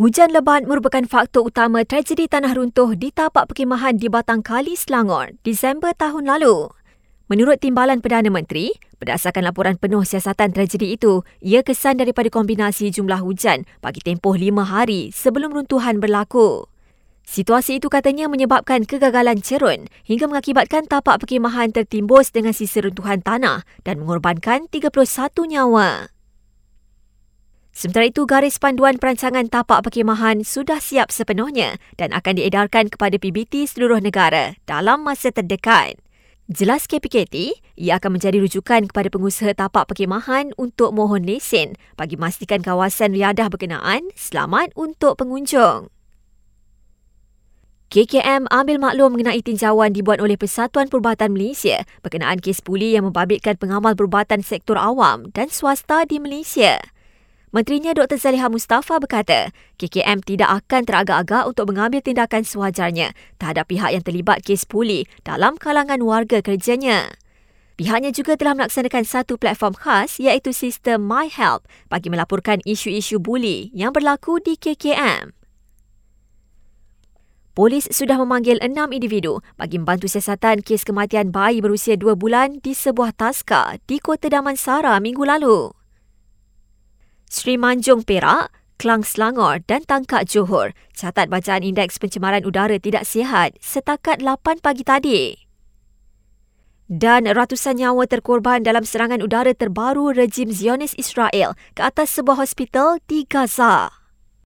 Hujan 0.00 0.32
lebat 0.32 0.64
merupakan 0.64 1.04
faktor 1.04 1.52
utama 1.52 1.84
tragedi 1.84 2.24
tanah 2.24 2.56
runtuh 2.56 2.96
di 2.96 3.12
tapak 3.12 3.52
perkhemahan 3.52 4.00
di 4.00 4.08
Batang 4.08 4.40
Kali, 4.40 4.72
Selangor, 4.72 5.36
Disember 5.44 5.92
tahun 5.92 6.24
lalu. 6.24 6.72
Menurut 7.28 7.60
Timbalan 7.60 8.00
Perdana 8.00 8.32
Menteri, 8.32 8.72
berdasarkan 8.96 9.44
laporan 9.44 9.76
penuh 9.76 10.00
siasatan 10.00 10.56
tragedi 10.56 10.96
itu, 10.96 11.20
ia 11.44 11.60
kesan 11.60 12.00
daripada 12.00 12.32
kombinasi 12.32 12.88
jumlah 12.88 13.20
hujan 13.20 13.68
bagi 13.84 14.00
tempoh 14.00 14.40
lima 14.40 14.64
hari 14.64 15.12
sebelum 15.12 15.52
runtuhan 15.52 16.00
berlaku. 16.00 16.64
Situasi 17.28 17.76
itu 17.76 17.92
katanya 17.92 18.32
menyebabkan 18.32 18.88
kegagalan 18.88 19.44
cerun 19.44 19.84
hingga 20.08 20.24
mengakibatkan 20.32 20.88
tapak 20.88 21.20
perkhemahan 21.20 21.76
tertimbus 21.76 22.32
dengan 22.32 22.56
sisa 22.56 22.80
runtuhan 22.80 23.20
tanah 23.20 23.68
dan 23.84 24.00
mengorbankan 24.00 24.64
31 24.72 24.96
nyawa. 25.44 26.08
Sementara 27.80 28.12
itu, 28.12 28.28
garis 28.28 28.60
panduan 28.60 29.00
perancangan 29.00 29.48
tapak 29.48 29.80
perkhemahan 29.80 30.44
sudah 30.44 30.84
siap 30.84 31.08
sepenuhnya 31.08 31.80
dan 31.96 32.12
akan 32.12 32.36
diedarkan 32.36 32.92
kepada 32.92 33.16
PBT 33.16 33.64
seluruh 33.64 34.04
negara 34.04 34.52
dalam 34.68 35.00
masa 35.00 35.32
terdekat. 35.32 35.96
Jelas 36.44 36.84
KPKT, 36.84 37.56
ia 37.80 37.96
akan 37.96 38.20
menjadi 38.20 38.36
rujukan 38.36 38.84
kepada 38.84 39.08
pengusaha 39.08 39.56
tapak 39.56 39.88
perkhemahan 39.88 40.52
untuk 40.60 40.92
mohon 40.92 41.24
lesen 41.24 41.72
bagi 41.96 42.20
memastikan 42.20 42.60
kawasan 42.60 43.16
riadah 43.16 43.48
berkenaan 43.48 44.12
selamat 44.12 44.76
untuk 44.76 45.16
pengunjung. 45.16 45.88
KKM 47.88 48.44
ambil 48.52 48.76
maklum 48.76 49.16
mengenai 49.16 49.40
tinjauan 49.40 49.96
dibuat 49.96 50.20
oleh 50.20 50.36
Persatuan 50.36 50.92
Perubatan 50.92 51.32
Malaysia 51.32 51.88
berkenaan 52.04 52.44
kes 52.44 52.60
puli 52.60 52.92
yang 52.92 53.08
membabitkan 53.08 53.56
pengamal 53.56 53.96
perubatan 53.96 54.44
sektor 54.44 54.76
awam 54.76 55.32
dan 55.32 55.48
swasta 55.48 56.04
di 56.04 56.20
Malaysia. 56.20 56.76
Menterinya 57.50 57.90
Dr. 57.90 58.14
Zaliha 58.14 58.46
Mustafa 58.46 59.02
berkata, 59.02 59.50
KKM 59.74 60.22
tidak 60.22 60.62
akan 60.62 60.86
teragak-agak 60.86 61.50
untuk 61.50 61.74
mengambil 61.74 61.98
tindakan 61.98 62.46
sewajarnya 62.46 63.10
terhadap 63.42 63.66
pihak 63.66 63.90
yang 63.90 64.06
terlibat 64.06 64.46
kes 64.46 64.62
puli 64.62 65.10
dalam 65.26 65.58
kalangan 65.58 65.98
warga 65.98 66.38
kerjanya. 66.46 67.10
Pihaknya 67.74 68.14
juga 68.14 68.38
telah 68.38 68.54
melaksanakan 68.54 69.02
satu 69.02 69.34
platform 69.34 69.74
khas 69.74 70.22
iaitu 70.22 70.54
sistem 70.54 71.02
MyHelp 71.02 71.66
bagi 71.90 72.06
melaporkan 72.06 72.62
isu-isu 72.62 73.18
buli 73.18 73.74
yang 73.74 73.90
berlaku 73.90 74.38
di 74.38 74.54
KKM. 74.54 75.34
Polis 77.50 77.90
sudah 77.90 78.14
memanggil 78.14 78.62
enam 78.62 78.94
individu 78.94 79.42
bagi 79.58 79.74
membantu 79.82 80.06
siasatan 80.06 80.62
kes 80.62 80.86
kematian 80.86 81.34
bayi 81.34 81.58
berusia 81.58 81.98
dua 81.98 82.14
bulan 82.14 82.62
di 82.62 82.78
sebuah 82.78 83.10
taska 83.10 83.82
di 83.90 83.98
Kota 83.98 84.30
Damansara 84.30 84.94
minggu 85.02 85.26
lalu. 85.26 85.79
Sri 87.30 87.54
Manjung 87.54 88.02
Perak, 88.02 88.50
Klang 88.74 89.06
Selangor 89.06 89.62
dan 89.62 89.86
Tangkak 89.86 90.26
Johor 90.26 90.74
catat 90.98 91.30
bacaan 91.30 91.62
indeks 91.62 92.02
pencemaran 92.02 92.42
udara 92.42 92.74
tidak 92.82 93.06
sihat 93.06 93.54
setakat 93.62 94.18
8 94.18 94.58
pagi 94.58 94.82
tadi. 94.82 95.38
Dan 96.90 97.30
ratusan 97.30 97.78
nyawa 97.78 98.10
terkorban 98.10 98.66
dalam 98.66 98.82
serangan 98.82 99.22
udara 99.22 99.54
terbaru 99.54 100.10
rejim 100.10 100.50
Zionis 100.50 100.90
Israel 100.98 101.54
ke 101.78 101.86
atas 101.86 102.18
sebuah 102.18 102.42
hospital 102.42 102.98
di 103.06 103.22
Gaza. 103.30 103.99